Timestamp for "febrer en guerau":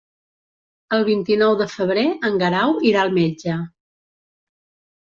1.75-2.75